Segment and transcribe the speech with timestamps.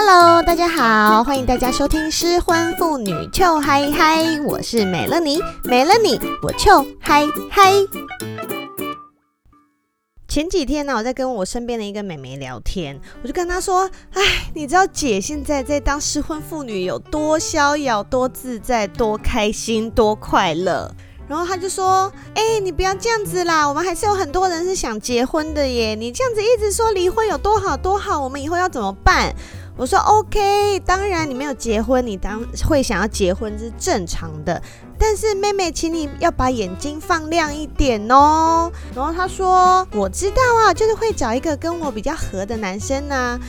[0.00, 7.72] Hello，大家好，欢迎大家收听《失婚妇女糗嗨嗨》，我是美乐妮，没了你我糗嗨嗨。
[10.28, 14.22] 前几天呢，我在跟我身边的一个美眉聊天，我就跟她说：“哎，
[14.54, 20.88] 你知道姐现在在当失婚妇女有多逍遥、多自在、多开心、多快乐？”
[21.26, 25.96] 然后她就说：“哎，你不要这样子啦，我们还是有很多人是想结婚的耶。
[25.96, 29.34] 你这样子一直说离婚有多好多好，我们以后要怎么办？”
[29.78, 34.60] 我说 OK，当然你没有结婚，你当会想要结婚是正常的。
[34.98, 38.72] 但是妹妹，请你要把眼睛放亮一点哦。
[38.92, 43.40] 然后她说：“我知道啊，就是会找一个跟我比较合的男生呢、啊。”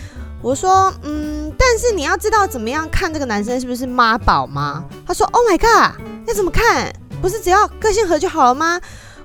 [0.44, 6.94] 我说：“嗯，但是你要知道怎么样看这个男生是不是妈宝吗？”她说：“Oh my god，要怎么看？
[7.20, 8.80] 不是只要个性合就好了吗？”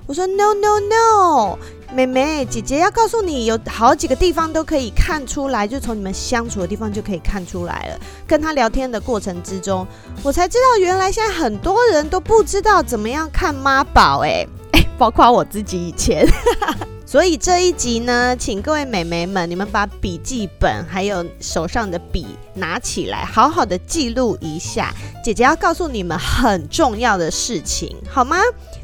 [0.07, 1.59] 我说：“No no no。”
[1.95, 7.99] 妹妹，姐姐要告诉你，有好几个地方都可以看出来，就从你们相处的地方就可以看出来了。
[8.27, 9.87] 跟他聊天的过程之中，
[10.21, 16.27] 我才知道原来现在很多人都不知道怎么样看妈宝，哎哎， 包括我自己以前。
[17.07, 24.93] 所以这一集呢，请各位美眉们，你们把笔记本还有手上的笔拿起来，好好的记录一下。
[25.23, 28.37] 姐姐要告诉你们很重要的事情，好吗？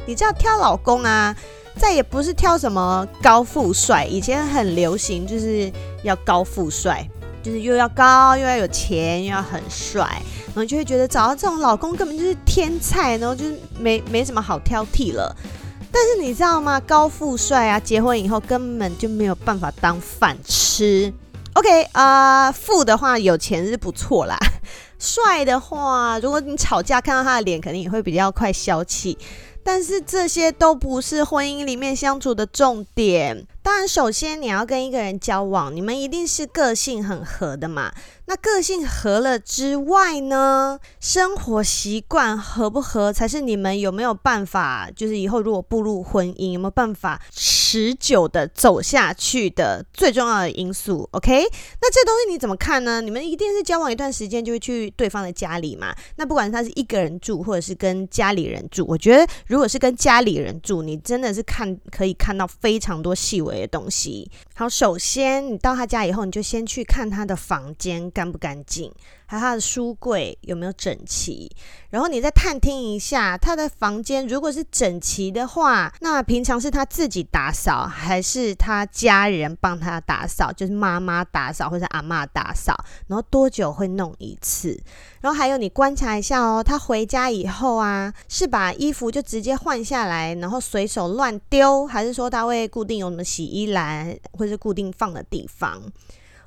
[0.06, 1.36] 你知道挑老公啊？
[1.82, 5.70] 再也不是挑什么高富帅，以前很流行，就是
[6.04, 7.10] 要高富帅，
[7.42, 10.06] 就是又要高又要有钱又要很帅，
[10.50, 15.36] 然后就会觉得找到这种老公根本就是天才，然后就是没没什么好挑剔了。
[15.92, 16.80] 但是你知道吗？
[16.82, 21.12] 高富帅啊，结婚以后根本就没有办法当饭吃。
[21.54, 24.38] OK 啊、呃，富的话有钱是不错啦，
[25.00, 29.18] 帅的话，如果你吵架看到他的脸，肯定也会比较快消气。
[29.64, 33.46] 但是这些都不是婚姻里面相处的重点。
[33.64, 37.94] 当然，首先你要跟一个人交往，你们一定是个性很合的嘛。
[38.26, 51.08] 那个性合了之外呢，生活习惯合不合，才是你们有没有办法，就是以后如果步入婚姻，有没有办法持久的走下去的最重要的因素。
[51.12, 51.44] OK，
[51.82, 53.02] 那这东西你怎么看呢？
[53.02, 55.94] 你们一定是交往一段时间就会去对方的家里嘛。
[56.16, 64.32] 那不管他是一个人住，或者是跟家里人住，我觉得如果是跟家里人住，你真的是看可以看到非常多细微的东西。
[64.56, 68.10] 好，首先你到他家以后，你就先去看他的房间。
[68.12, 68.92] 干不干净？
[69.32, 71.50] 还有他的书柜有没有整齐？
[71.90, 80.52] 然后你再探听一下他的房间，如果是整齐的话，那平常是他自己打扫，还是他家人帮他打扫？
[80.52, 82.76] 就是妈妈打扫或者阿嬷打扫？
[83.08, 84.78] 然后多久会弄一次？
[85.22, 95.82] 然后还有你观察一下哦，他回家以后啊，是把衣服就直接换下来，然后随手乱丢，还是说他会固定有什么洗衣篮，或是固定放的地方？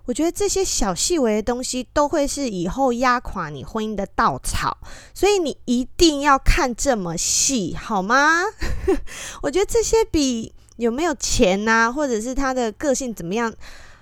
[0.06, 4.76] 我觉得这些小细微的东西都会是以后压垮你婚姻的稻草，
[5.14, 8.42] 所以你一定要看这么细，好吗？
[9.42, 13.52] 我觉得这些比有没有钱啊，或者是他的个性怎么样，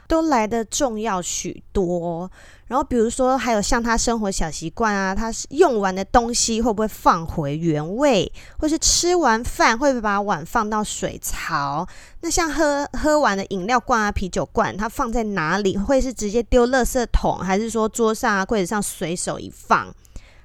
[0.09, 2.31] 都来得重要许多。
[2.72, 11.87] 然后比如说，还有像他生活小习惯啊，他用完的东西会不会放回原位，或是吃完饭会不会把碗放到水槽？
[12.22, 15.77] 那像喝喝完的饮料罐啊、啤酒罐，它放在哪里？
[15.77, 19.94] 会是直接丢垃圾桶，还是说桌上啊、柜子上随手一放？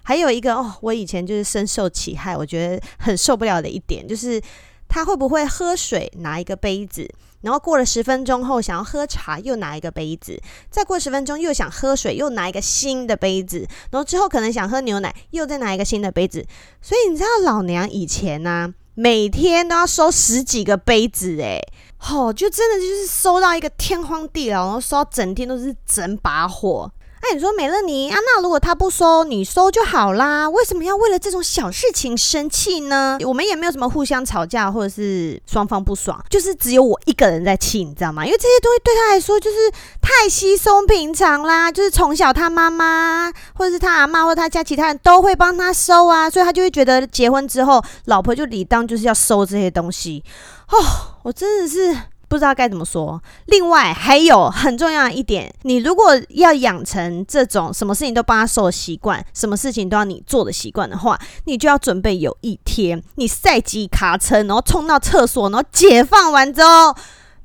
[0.03, 4.41] 还有一个哦，我以前就是深受其害，我觉得很受不了的一点就是。
[4.89, 16.45] 他会不会喝水拿一个杯子，然后过了十分钟后想要喝茶又拿一个杯子，再过十分钟又想喝水又拿一个新的杯子，然后之后可能想喝牛奶又再拿一个新的杯子。
[16.81, 21.61] 所以你知道老娘以前呢、每天都要收十几个杯子，诶，
[21.97, 26.91] 吼，就真的就是收到一个天荒地老，然后收到整天都是整把火。
[27.19, 30.47] 哎，你说美乐妮啊，那如果他不收，你收就好啦。
[30.49, 33.17] 为什么要为了这种小事情生气呢？
[33.25, 38.25] 我们也没有什么互相吵架，或者是双方不爽，就是只有我一个人在气，你知道吗？
[38.25, 39.57] 因为这些东西对他来说就是
[39.99, 50.23] 太稀松平常啦，就是从小他妈妈或者是他阿妈或者他家其他人都会帮他收啊，所以他就会觉得结婚之后，老婆就理当就是要收这些东西。
[50.69, 50.77] 哦，
[51.23, 51.97] 我真的是。
[52.27, 53.21] 不知道该怎么说。
[53.45, 66.95] 另外还有很重要一点，你如果要养成这种什么事情都帮他收的习惯，什么事情都要你做的习惯的话，你就要准备有一天你赛级卡车，然后冲到厕所，然后解放完之后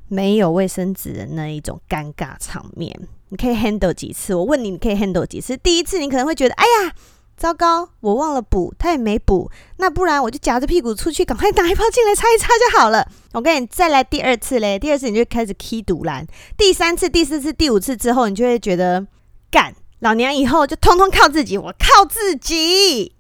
[0.09, 2.95] 没有卫生纸的那一种尴尬场面，
[3.29, 4.35] 你可以 handle 几次？
[4.35, 5.57] 我问你，你可以 handle 几次？
[5.57, 6.95] 第一次你可能会觉得，哎呀。
[7.43, 13.05] 糟糕，我忘了补，他也没补，那不然我就夹着屁股出去，赶快拿一包进来擦一擦就好了。
[13.33, 16.25] 我跟你再来第二次嘞，第二次你就开始起赌烂，
[16.57, 19.05] 第三次、第四次、第五次之后，你就会觉得
[19.51, 23.17] 干老娘以后就通通靠自己，我靠自己。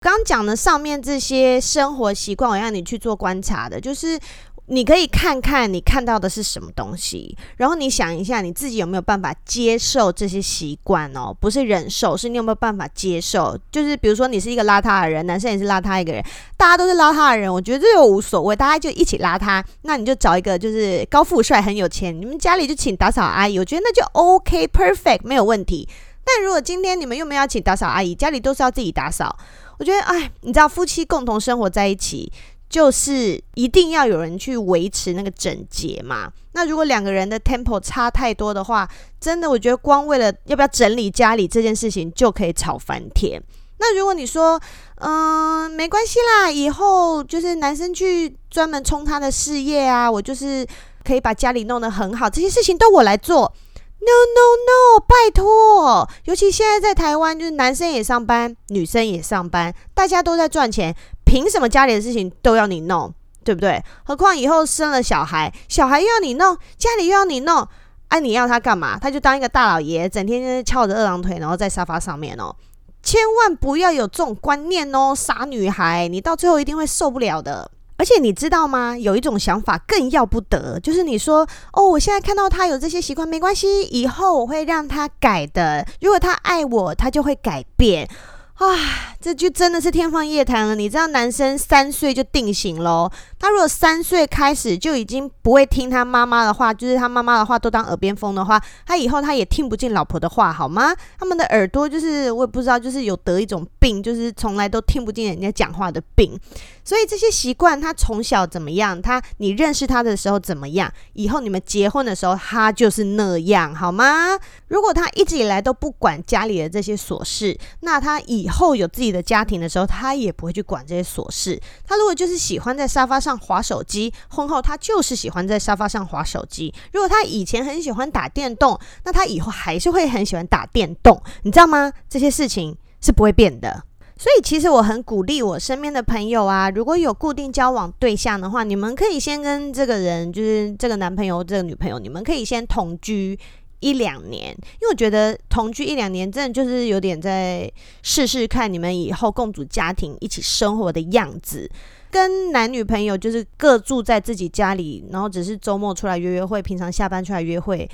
[0.00, 4.18] 刚讲的上面这些生活习惯，我让你去做观察的，就是。
[4.68, 13.56] 你可以看看你看到的是什么东西，然后你想一下你自己有没有办法接受这些习惯哦，不是忍受，是你有没有办法接受？
[13.70, 16.20] 就是比如说你是一个邋遢的人，男生也是邋遢一个人，
[16.56, 25.88] 大家都是邋遢的人，我觉得这又无所谓，大家就一起邋遢，那你就找一个就是高富帅很有钱，你们家里就请打扫阿姨，我觉得那就 OK perfect 没有问题。
[26.24, 29.38] 但如果今天你们又没有请打扫阿姨，家里都是要自己打扫，
[29.78, 32.32] 我觉得哎，你知道夫妻共同生活在一起。
[32.68, 36.30] 就是一定要有人去维持那个整洁嘛。
[36.52, 38.88] 那如果两个人的 tempo 差太多的话，
[39.20, 43.42] 真的我觉得光为了要不要整理家里这件事情就可以吵翻天。
[43.78, 44.58] 那如果你说，
[44.96, 50.66] 嗯、没关系啦，以后就是男生去专门冲他的事业啊，我就是
[51.04, 53.52] 可以把家里弄得很好，这些事情都我来做。
[53.98, 60.94] No no no，拜托，尤其现在在台湾，就是男生也上班，女生也上班，大家都在赚钱。
[61.26, 63.12] 凭什么家里的事情都要你弄，
[63.44, 63.82] 对不对？
[64.04, 67.68] 何况以后生了小孩，小孩又要你弄，家里又要你弄，
[68.08, 68.96] 哎、你要他干嘛？
[68.98, 72.54] 他就当一个大老爷，整天翘着二郎腿，然后在沙发上面哦。
[73.02, 77.70] 千万不要有这种观念哦，傻女孩，你到最后一定会受不了的。
[77.98, 78.94] 而且你知道吗？
[78.98, 85.86] 有一种想法更要不得，就是你说哦，我现在看到他有这些习惯，没关系，以后我会让他改的。
[86.00, 88.06] 如果他爱我，他就会改变。
[88.56, 90.74] 啊，这就真的是天方夜谭了。
[90.74, 93.10] 你知道，男生三岁就定型喽。
[93.38, 100.94] 他如果三岁开始就已经不会听他妈妈的话，就是他妈妈的话都当耳边风的话，他以后他也听不进老婆的话，好吗？
[101.18, 106.38] 他们的耳朵就是我也不知道，就是有得一种病，就是从来都听不进人家讲话的病。
[106.86, 114.38] 所以这些习惯，他从小怎么样，他你认识他的时候怎么样，以后你们结婚的时候他就是那样，好吗？
[114.68, 121.60] 如果他一直以来都不管家里的这些琐事，那他以后有自己的家庭的时候，他也不会去管这些琐事。
[121.84, 126.72] 他如果就是喜欢在沙发上划手机，婚后他就是喜欢在沙发上划手机。
[126.92, 131.92] 如果他以前很喜欢打电动，那他以后还是会很喜欢打电动，你知道吗？
[132.08, 133.82] 这些事情是不会变的。
[134.18, 143.38] 所以其实我很鼓励我身边的朋友啊，如果有固定交往对象的话，你们可以先跟这个人，就是这个男朋友、这个女朋友，你们可以先同居。
[143.80, 147.70] 一两年，因为我觉得同居一两年，真的就是有点在
[148.02, 151.70] 试试看你们以后共组家庭一起生活的样子。
[152.10, 157.88] 跟男女朋友就是各住在自己家里，然后只是周末出来约约会，平常下班出来约会，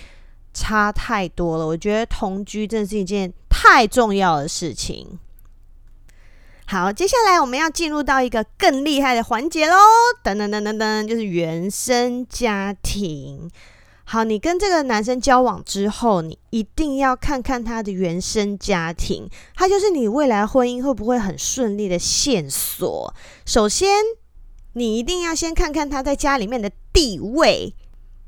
[0.54, 1.66] 差太多了。
[1.66, 5.18] 我觉得同居真的是一件太重要的事情。
[6.72, 9.76] 好，接下来我们要进入到一个更厉害的环节喽！
[10.24, 13.50] 噔噔噔噔噔，就是原生家庭。
[14.04, 23.14] 好，你跟这个男生交往之后，你一定要看看他的原生家庭，他就是你未来婚姻会不会很顺利的线索。
[23.44, 23.90] 首先，
[24.72, 27.74] 你一定要先看看他在家里面的地位，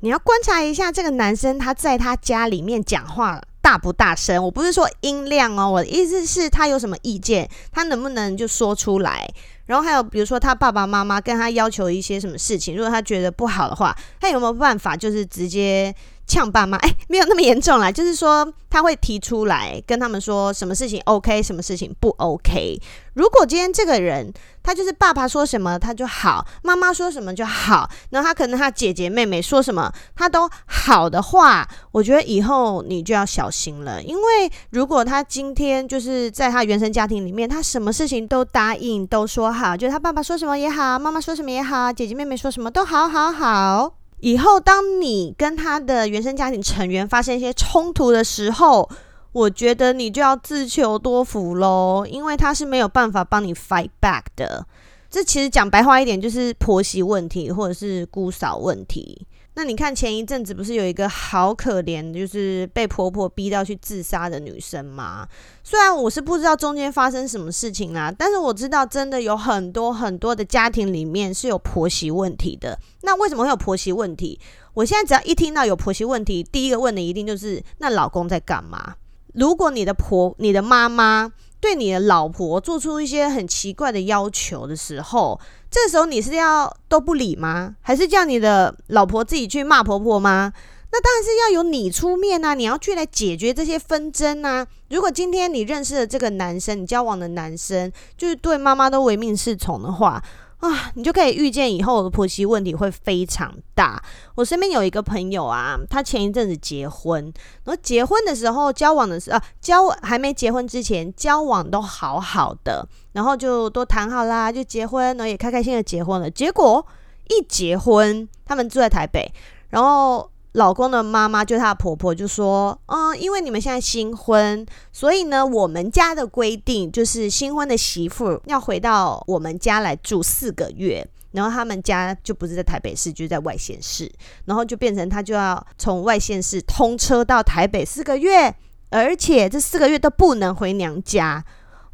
[0.01, 4.43] 你要观察一下这个男生他在他家里面讲话大不大声。
[4.43, 9.27] 我不是说音量哦，我的意思是，他有什么意见，他能不能就说出来。
[9.65, 15.91] 然后还有，比如说他爸爸妈妈跟他要求一些什么事情，如果他觉得不好的话，他有没有办法就是直接
[16.27, 16.77] 呛爸妈？
[16.77, 22.79] 哎，没有那么严重啦，就是说他会提出来跟他们说什么事情 OK，什么事情不 OK。
[23.13, 44.04] 如果今天这个人他就是爸爸说什么他就好，妈妈说什么就好，然后他可能他姐姐妹妹说什么他都好的话，我觉得以后你就要小心了，因为如果他今天就是在他原生家庭里面，他什么事情都答应都说好，就是他爸爸说什么也好，妈妈说什么也好，姐姐妹妹说什么都好好好。
[44.25, 48.89] 以后当你跟他的原生家庭成员发生一些冲突的时候，
[49.31, 54.65] 我觉得你就要自求多福喽，因为他是没有办法帮你 fight back 的。
[55.11, 59.27] 这其实讲白话一点，就是婆媳问题或者是姑嫂问题。
[59.55, 65.27] 那你看前一阵子不是有一个好可怜，就是被婆婆逼到去自杀的女生吗？
[65.63, 72.77] 虽然我是不知道中间发生什么事情啦，但是我知道真的有很多很多的家庭里面是有婆媳问题的。
[73.01, 74.39] 那为什么会有婆媳问题？
[74.73, 78.95] 我现在只要一听到有婆媳问题，第一个问的一定就是那老公在干嘛？
[79.33, 81.31] 如果你的婆、你的妈妈
[81.65, 85.39] 对你的老婆做出一些很奇怪的要求的时候，
[85.71, 87.75] 这时候你是要都不理吗？
[87.81, 90.53] 还是叫你的老婆自己去骂婆婆吗？
[90.91, 92.53] 那当然是要由你出面啊！
[92.53, 94.67] 你要去来解决这些纷争啊！
[94.91, 100.23] 如果今天你认识的这个男生，你交往的男生就是对妈妈都唯命是从的话，
[100.59, 104.01] 啊，你就可以预见以后我的婆媳问题会非常大。
[104.35, 107.23] 我身边有一个朋友啊，他前一阵子结婚，
[107.63, 116.29] 然后结婚的时候交往的时候，啊，交还没结婚之前交往都好好的，然后就都谈好啦，就结婚，然后也开开心心的结婚了。
[116.29, 116.85] 结果
[117.27, 119.31] 一结婚，他们住在台北，
[119.69, 120.29] 然后。
[120.55, 134.09] 老公的妈妈就是他的婆婆，就说：“嗯，因为你们现在新婚，所以呢，我们家的规定就是新婚的媳妇要回到我们家来住四个月，然后他们家就不是在台北市，就是在外县市，
[134.45, 138.55] 然后就变成他就要从外县市通车到台北四个月，
[138.91, 141.43] 而且这四个月都不能回娘家。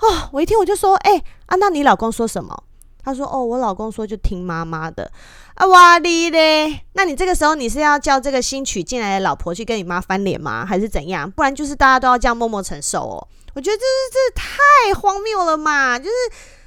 [0.01, 2.63] 哦，我一听我就说：哎，啊，那你老公说什么？
[3.03, 5.11] 他说：哦，我老公说就听妈妈的。”
[5.55, 6.81] 啊哇哩嘞！
[6.93, 10.65] 那你这个时候你是要叫这个新娶进来的老婆去跟你妈翻脸吗？
[10.65, 11.29] 还是怎样？
[11.29, 13.27] 不然就是大家都要这样默默承受哦。
[13.53, 15.99] 我觉得这是这太荒谬了嘛！
[15.99, 16.11] 就是，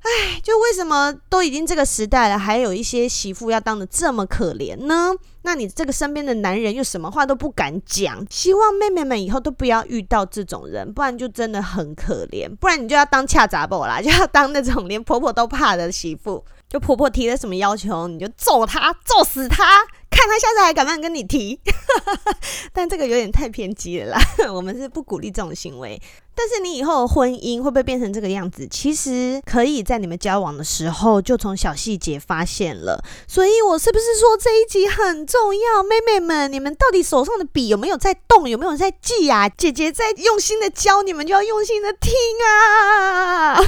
[0.03, 5.13] 哎，就为什么都已经这个时代了，还有一些媳妇要当的这么可怜呢？
[5.45, 8.27] 那你这个身边的男人又什么话都不敢讲？
[8.31, 12.49] 希望妹妹们以后都不要遇到这种人，不然就真的很可怜。
[12.57, 16.45] 不然你就要当恰杂宝啦，就要当那种连婆婆都怕的媳妇。
[16.67, 19.65] 就婆婆提了什么要求，你就揍她，揍死她，
[20.11, 21.61] 看她下次还敢不敢跟你提。
[22.73, 24.21] 但这个有点太偏激了啦，
[24.53, 26.01] 我们是不鼓励这种行为。
[26.35, 28.67] 但是你以后的婚姻会不会变成这个样子？
[28.71, 33.03] 其实可以在你们交往的时候就从小细节发现了。
[33.27, 35.83] 所以我是不是说这一集很重要？
[35.83, 38.49] 妹妹们，你们到底手上的笔有没有在动？
[38.49, 39.49] 有没有在记啊？
[39.49, 42.13] 姐姐在用心的教你们，就要用心的听
[42.47, 43.61] 啊！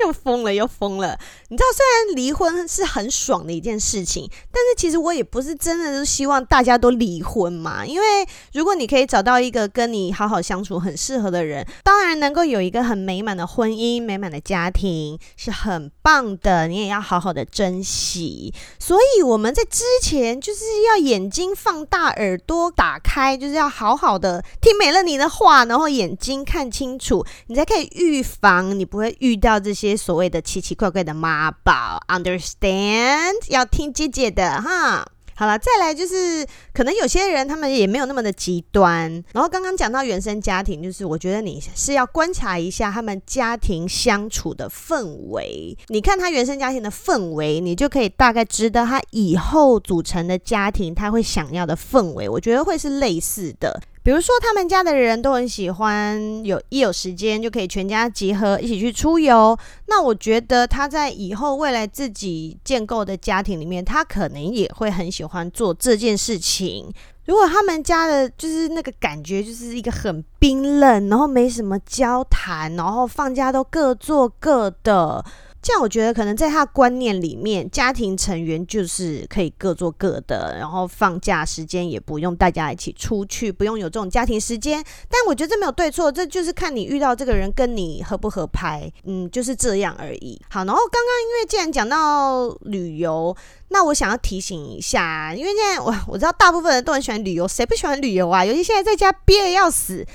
[0.00, 1.18] 又疯了，又疯了！
[1.48, 7.84] 你知道，虽然离婚是很爽的一件事情，但是其实我也不是真的是希望大家都离婚嘛。
[7.86, 16.68] 因为如果你可以找到一个跟你好好相相处、很适合的人，当然能够有一个很美满的婚姻、美满的家庭是很棒的。
[16.68, 18.54] 你也要好好的珍惜。
[18.78, 33.32] 所以我们在之前就是要眼睛放大、耳朵打开，就是要好好的听美乐你的话，然后眼睛看清楚，你才可以预防你不会遇到这些所谓的奇奇怪怪的妈宝，understand？
[33.48, 35.04] 要听姐姐的哈。
[35.36, 39.10] 好了，再来就是可能有些人他们也没有那么的极端。
[39.32, 45.76] 然后刚刚讲到原生家庭，就是我觉得你是要观察一下他们家庭相处的氛围。
[45.88, 52.28] 你看他原生家庭的氛围，你就可以大概知道他以后组成的家庭他会想要的氛围。
[52.28, 53.80] 我觉得会是类似的。
[54.04, 59.58] 比如说，他们家的人都很喜欢有一有时间就可以全家集合一起去出游。
[59.86, 66.92] 那我觉得他在以后未来自己建构的家庭里面，他可能也会很喜欢做这件事情。
[67.24, 75.24] 如果他们家的就是那个感觉，就是一个很冰冷，然后没什么交谈，然后放假都各做各的。
[75.64, 84.84] 这样我觉得可能在他观念里面，家庭成员就是可以各做各的，然后放假时间也不用大家一起出去，不用有这种家庭时间。
[85.08, 90.38] 但我觉得这没有对错，这就是看你遇到这个人跟你合不合拍，嗯，就是这样而已。
[90.50, 93.34] 好，然后刚刚因为既然讲到旅游，
[93.68, 98.44] 那我想要提醒一下，因为现在我我知道大部分人都很喜欢旅游，谁不喜欢旅游啊？
[98.44, 100.06] 尤其现在在家憋得要死。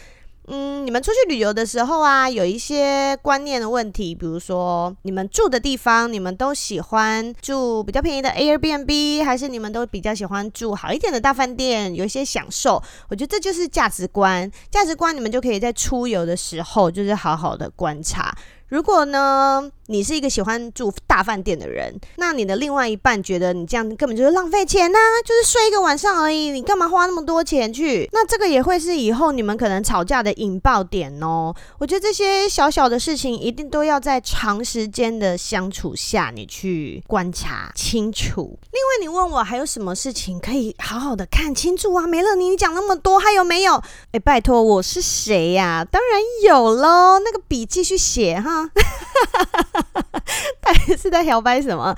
[0.51, 12.81] 嗯，你们出去旅游的时候啊，有一些观念的问题，比如说你们住的地方，你们都喜欢住比较便宜的 Airbnb，还是你们都比较喜欢住好一点的大饭店，有一些享受？
[13.09, 18.35] 我觉得这就是价值观，价值观你们就可以在出游的时候，就是好好的观察。
[18.69, 28.07] 如果呢，你是一个喜欢住大饭店的人，那你的另外一半觉得你这样根本就是浪费钱呐、就是睡一个晚上而已，你干嘛花那么多钱去？
[28.13, 31.51] 那这个也会是以后你们可能吵架的引爆点哦。
[31.79, 38.59] 我觉得这些小小的事情一定都要在长时间的相处下，你去观察清楚。
[38.71, 42.05] 另外，你问我还有什么事情可以好好的看清楚啊？
[42.05, 43.81] 美乐妮，你讲那么多，还有没有？
[44.11, 48.58] 哎，拜托，我是谁呀、当然有喽，那个笔继续写哈。
[48.67, 50.23] 哈哈哈哈哈！
[50.61, 51.95] 到底是在摇摆什么？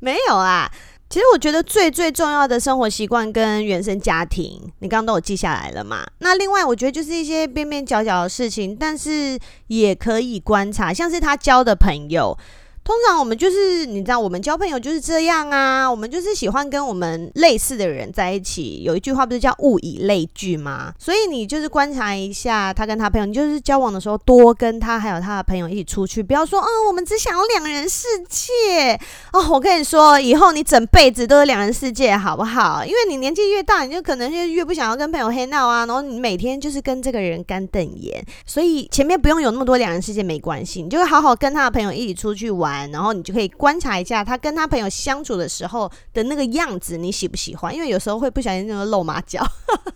[0.00, 0.70] 没有啊。
[1.08, 6.06] 其实我觉得最最重要的生活习惯跟原生家庭，你刚刚都有记下来了嘛？
[6.20, 12.36] 那另外我觉得就是一些边边角角的事情，但是也可以观察，像是他交的朋友。
[12.84, 18.82] 通常我们就是，你知道，我们交朋友就是这样啊，我们就是喜欢跟我们类似的人在一起。
[18.82, 20.92] 有一句话不是叫物以类聚吗？
[20.98, 28.98] 所以你就是观察一下他跟他朋友，你就是交往的时候多跟他还有他的朋友一起出去，不要说，嗯，我们只想要两人世界
[29.32, 29.48] 哦。
[29.52, 32.84] 我跟你说，以后你整辈子都是两人世界，好不好？
[32.84, 38.24] 因为你年纪越大，你就可能就越不想要跟朋友黑闹啊，然后你每天就是跟这个人干瞪眼。
[38.44, 42.71] 所以前面不用有那么多两人世界没关系，你就会好好跟他的朋友一起出去玩。
[42.92, 47.74] 然后你就可以观察一下他跟他朋友相处的时候的那个样子，你喜不喜欢？
[47.74, 49.44] 因为有时候会不小心那个露马脚，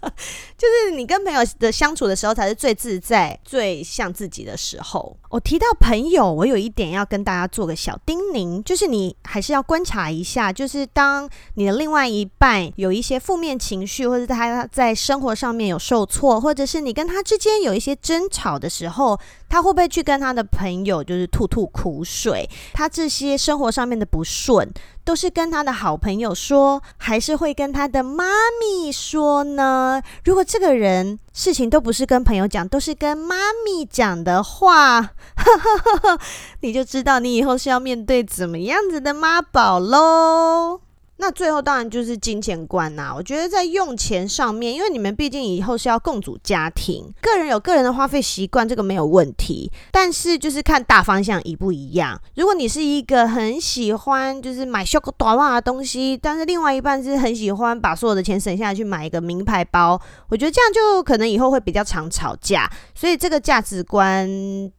[0.57, 5.17] 就是你跟朋友的相处的时候才是最自在、最像自己的时候。
[5.37, 22.49] 我提到朋友，我有一点要跟大家做个小叮咛，就是你还是要观察一下，就是当你的另外一半有一些负面情绪，或者他在生活上面有受挫，或者是你跟他之间有一些争吵的时候，他会不会去跟他的朋友就是吐吐苦水？
[22.73, 24.67] 他这些生活上面的不顺，
[25.07, 28.25] 都是跟他的好朋友说，还是会跟他的妈
[28.61, 30.03] 咪说呢？
[30.25, 36.19] 如果这个人事情都不是跟朋友讲，都是跟妈咪讲的话，呵呵呵，
[36.63, 40.81] 你就知道你以后是要面对怎么样子的妈宝喽。
[41.19, 49.71] 那最后当然就是金钱观呐、我觉得在用钱上面，因为你们毕竟以后是要共组家庭，个人有个人的花费习惯，这个没有问题。
[49.91, 52.21] 但是就是看大方向一不一样。
[52.35, 62.71] 如果你是一个很喜欢就是买小短袜的东西，但是另外一半是很喜欢把所有的钱省下来去买一个名牌包，我觉得这样就可能以后会比较常吵架。
[62.95, 64.29] 所以这个价值观，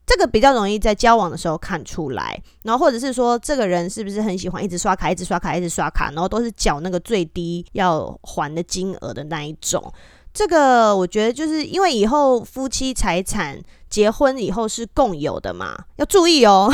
[0.07, 2.41] 这个比较容易在交往的时候看出来。
[2.63, 9.93] 然后或者是说，这个人是不是很喜欢一直刷卡，一直刷卡，一直刷卡，然后都是缴那个最低要还的金额的那一种。
[10.33, 13.59] 这个我觉得就是因为以后夫妻财产
[13.89, 16.71] 结婚以后是共有的嘛，要注意哦。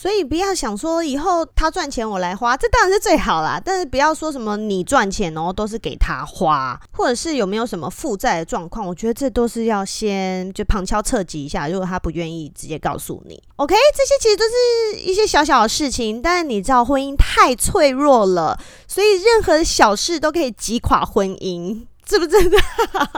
[0.00, 3.60] 所以不要想说以后他赚钱我来花，这当然是最好啦。
[3.62, 11.68] 但是不要说什么你赚钱哦都是给他花，或者是有没有什么负债的状况，我觉得这都是要先就旁敲侧击一下。
[11.68, 16.22] 如果他不愿意直接告诉你，OK，这些其实都是一些小小的事情。
[16.22, 22.56] 但是你知道婚姻太脆弱了，所以任何小事都可以击垮婚姻，是不是真的？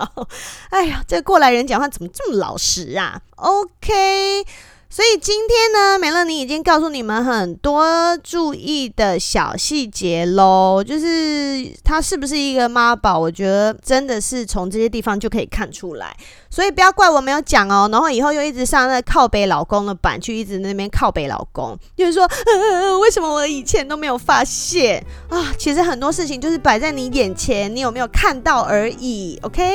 [0.71, 4.45] 哎呀，这过来人讲话怎么这么老实啊？OK。
[4.95, 16.15] 所以今天呢，美乐妮已经告诉你们很多注意的小细节喽，就是他是不是一个妈宝，我觉得真的是从这些地方就可以看出来。
[16.51, 25.55] 所以不要怪我没有讲哦，然后以后又一直上那靠北老公的板去，一直那边靠北老公，就是说，呃，为什么我以前都没有发现啊？
[25.57, 29.75] 其实很多事情就是摆在你眼前，你有没有看到而已，OK？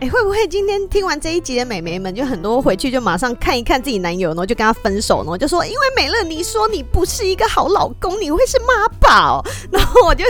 [0.00, 10.24] 哎，会不会今天听完这一集的美眉们，就很多回去就马上看一看自己男友，然后就跟他分手，然后就说，因为美乐你说你不是一个好老公，你会是妈宝， 然后我就，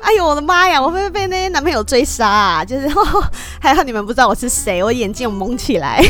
[0.00, 2.64] 哎呦我的妈呀，我会不会被那些男朋友追杀啊？
[2.64, 6.00] 就是，呵呵，还好你们不知道我是谁，我眼睛有蒙起来。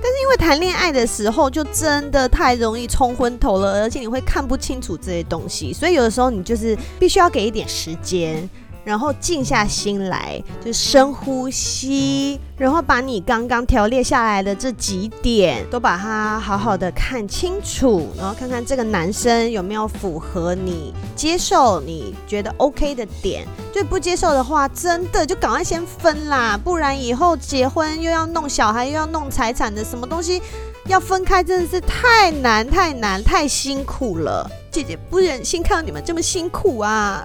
[0.00, 8.48] 但是因为谈恋爱的时候，就真的太容易冲昏头了，而且你会看不清楚这些东西，所以有的时候你就是必须要给一点时间。
[8.88, 23.46] 然后静下心来，就深呼吸，然后把你刚刚条列下来的这几点都把它好好的看清楚，然后看看这个男生有没有符合你接受、你觉得 OK 的点。
[23.74, 30.40] 就不接受的话，真的就赶快先分啦，不然以后结婚又要弄小孩，又要弄财产的什么东西
[30.88, 34.50] 要分开，真的是太难、太难、太辛苦了。
[34.70, 37.22] 姐姐不忍心看到你们这么辛苦啊。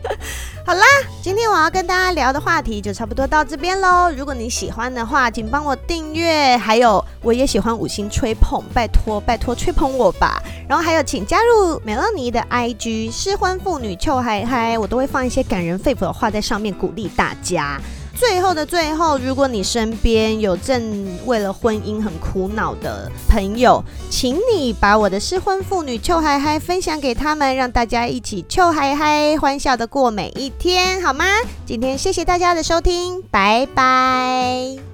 [0.64, 0.84] 好啦，
[1.22, 4.10] 今天我要跟大家聊的话题就差不多到这边喽。
[4.16, 10.42] 如果你喜欢的话，请帮我订阅，还有我也喜欢五星吹捧，拜托拜托吹捧我吧。
[10.66, 17.78] 然后还有，请加入美乐妮的 IG，失婚妇女秋嗨嗨，我都会放一些感人肺腑的话在上面鼓励大家。
[18.14, 31.24] 最后的最后，如果你身边有正为了婚姻很苦恼的朋友，请你把我的失婚妇女臭嗨嗨分享给他们，让大家一起臭嗨嗨，欢笑的过每一天，好吗？
[31.66, 34.93] 今天谢谢大家的收听，拜拜。